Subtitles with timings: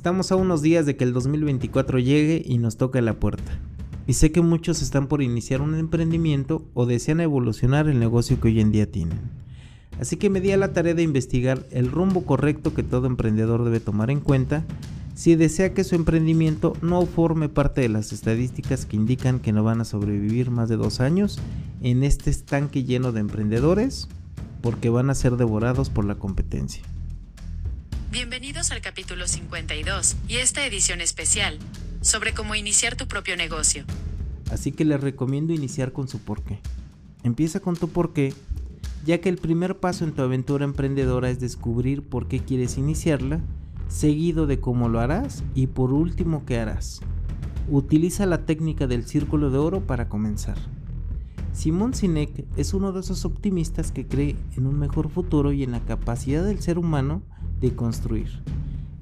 [0.00, 3.52] Estamos a unos días de que el 2024 llegue y nos toque la puerta.
[4.06, 8.48] Y sé que muchos están por iniciar un emprendimiento o desean evolucionar el negocio que
[8.48, 9.18] hoy en día tienen.
[10.00, 13.62] Así que me di a la tarea de investigar el rumbo correcto que todo emprendedor
[13.62, 14.64] debe tomar en cuenta
[15.14, 19.64] si desea que su emprendimiento no forme parte de las estadísticas que indican que no
[19.64, 21.38] van a sobrevivir más de dos años
[21.82, 24.08] en este estanque lleno de emprendedores
[24.62, 26.84] porque van a ser devorados por la competencia.
[28.10, 31.60] Bienvenidos al capítulo 52 y esta edición especial
[32.00, 33.84] sobre cómo iniciar tu propio negocio.
[34.50, 36.58] Así que les recomiendo iniciar con su porqué.
[37.22, 38.34] Empieza con tu porqué,
[39.06, 43.38] ya que el primer paso en tu aventura emprendedora es descubrir por qué quieres iniciarla,
[43.86, 47.02] seguido de cómo lo harás y por último qué harás.
[47.68, 50.56] Utiliza la técnica del círculo de oro para comenzar.
[51.52, 55.70] Simón Sinek es uno de esos optimistas que cree en un mejor futuro y en
[55.70, 57.22] la capacidad del ser humano
[57.60, 58.42] de construir.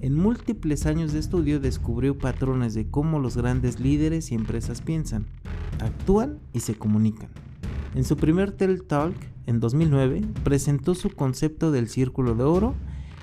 [0.01, 5.27] En múltiples años de estudio descubrió patrones de cómo los grandes líderes y empresas piensan,
[5.81, 7.31] actúan y se comunican.
[7.95, 12.75] En su primer TED Talk, en 2009, presentó su concepto del círculo de oro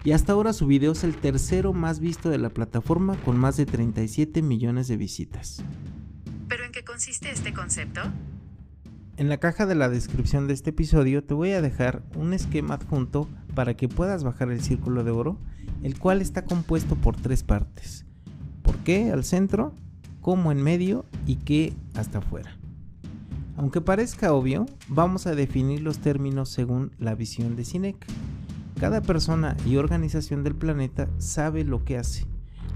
[0.03, 3.57] y hasta ahora su video es el tercero más visto de la plataforma con más
[3.57, 5.63] de 37 millones de visitas.
[6.47, 8.01] ¿Pero en qué consiste este concepto?
[9.17, 12.75] En la caja de la descripción de este episodio te voy a dejar un esquema
[12.75, 15.37] adjunto para que puedas bajar el círculo de oro,
[15.81, 18.05] el cual está compuesto por tres partes.
[18.61, 19.73] ¿Por qué al centro?
[20.21, 21.05] ¿Cómo en medio?
[21.25, 22.57] ¿Y qué hasta afuera?
[23.57, 28.05] Aunque parezca obvio, vamos a definir los términos según la visión de Cinec.
[28.79, 32.25] Cada persona y organización del planeta sabe lo que hace.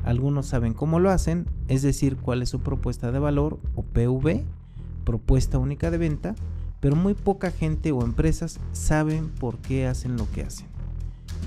[0.05, 4.45] Algunos saben cómo lo hacen, es decir, cuál es su propuesta de valor o PV,
[5.03, 6.35] propuesta única de venta,
[6.79, 10.67] pero muy poca gente o empresas saben por qué hacen lo que hacen.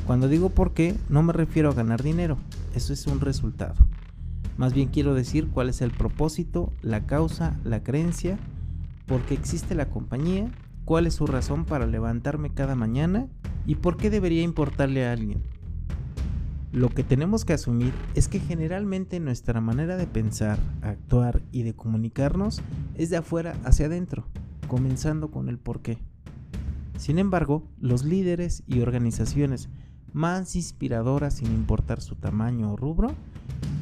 [0.06, 2.36] Cuando digo por qué, no me refiero a ganar dinero,
[2.74, 3.74] eso es un resultado.
[4.56, 8.38] Más bien quiero decir cuál es el propósito, la causa, la creencia,
[9.06, 10.50] por qué existe la compañía,
[10.84, 13.28] cuál es su razón para levantarme cada mañana
[13.66, 15.42] y por qué debería importarle a alguien.
[16.72, 21.74] Lo que tenemos que asumir es que generalmente nuestra manera de pensar, actuar y de
[21.74, 22.62] comunicarnos
[22.96, 24.26] es de afuera hacia adentro,
[24.72, 25.98] comenzando con el por qué.
[26.96, 29.68] Sin embargo, los líderes y organizaciones
[30.14, 33.14] más inspiradoras sin importar su tamaño o rubro,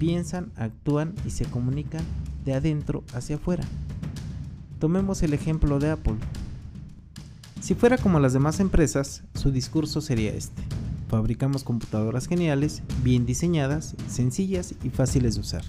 [0.01, 2.03] piensan, actúan y se comunican
[2.45, 3.63] de adentro hacia afuera.
[4.81, 6.17] Tomemos el ejemplo de Apple.
[7.61, 10.61] Si fuera como las demás empresas, su discurso sería este
[11.09, 15.63] Fabricamos computadoras geniales, bien diseñadas, sencillas y fáciles de usar.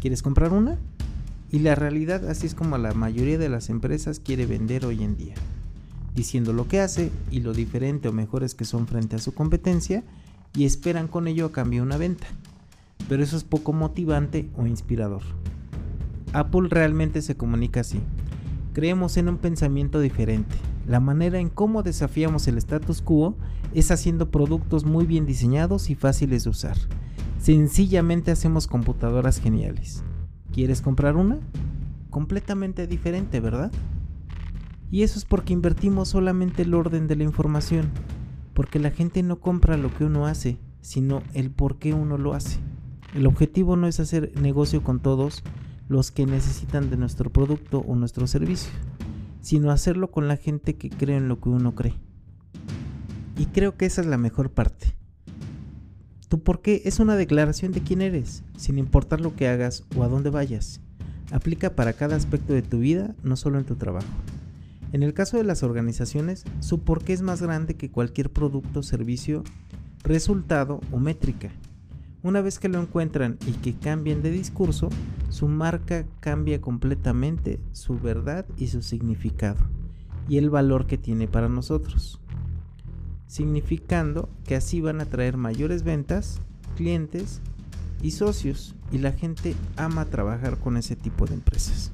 [0.00, 0.78] ¿Quieres comprar una?
[1.54, 5.16] Y la realidad así es como la mayoría de las empresas quiere vender hoy en
[5.16, 5.36] día,
[6.12, 10.02] diciendo lo que hace y lo diferente o mejores que son frente a su competencia
[10.52, 12.26] y esperan con ello a cambio una venta.
[13.08, 15.22] Pero eso es poco motivante o inspirador.
[16.32, 18.00] Apple realmente se comunica así.
[18.72, 20.56] Creemos en un pensamiento diferente,
[20.88, 23.36] la manera en cómo desafiamos el status quo
[23.74, 26.76] es haciendo productos muy bien diseñados y fáciles de usar.
[27.38, 30.02] Sencillamente hacemos computadoras geniales.
[30.54, 31.38] ¿Quieres comprar una?
[32.08, 33.72] Completamente diferente, ¿verdad?
[34.90, 37.90] Y eso es porque invertimos solamente el orden de la información,
[38.54, 42.32] porque la gente no compra lo que uno hace, sino el por qué uno lo
[42.32, 42.60] hace.
[43.14, 45.42] El objetivo no es hacer negocio con todos
[45.88, 48.70] los que necesitan de nuestro producto o nuestro servicio
[49.44, 51.94] sino hacerlo con la gente que cree en lo que uno cree.
[53.36, 54.96] Y creo que esa es la mejor parte.
[56.34, 60.02] Tu por qué es una declaración de quién eres, sin importar lo que hagas o
[60.02, 60.80] a dónde vayas.
[61.30, 64.08] Aplica para cada aspecto de tu vida, no solo en tu trabajo.
[64.92, 68.82] En el caso de las organizaciones, su por qué es más grande que cualquier producto,
[68.82, 69.44] servicio,
[70.02, 71.52] resultado o métrica.
[72.24, 74.88] Una vez que lo encuentran y que cambien de discurso,
[75.28, 79.60] su marca cambia completamente su verdad y su significado
[80.28, 82.20] y el valor que tiene para nosotros,
[83.26, 86.40] significando que así van a traer mayores ventas,
[86.76, 87.40] clientes
[88.02, 91.90] y socios y la gente ama trabajar con ese tipo de empresas.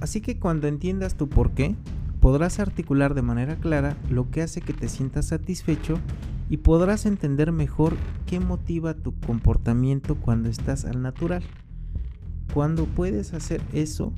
[0.00, 1.74] Así que cuando entiendas tu por qué,
[2.20, 5.98] podrás articular de manera clara lo que hace que te sientas satisfecho
[6.50, 11.42] y podrás entender mejor qué motiva tu comportamiento cuando estás al natural.
[12.54, 14.12] Cuando puedes hacer eso,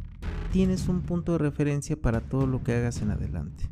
[0.53, 3.65] tienes un punto de referencia para todo lo que hagas en adelante.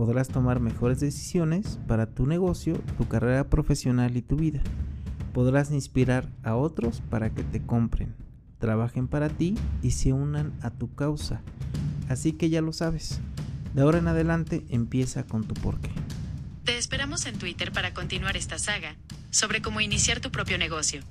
[0.00, 4.62] Podrás tomar mejores decisiones para tu negocio, tu carrera profesional y tu vida.
[5.34, 8.14] Podrás inspirar a otros para que te compren,
[8.58, 11.42] trabajen para ti y se unan a tu causa.
[12.08, 13.20] Así que ya lo sabes.
[13.74, 15.90] De ahora en adelante empieza con tu porqué.
[16.64, 18.96] Te esperamos en Twitter para continuar esta saga
[19.28, 21.02] sobre cómo iniciar tu propio negocio.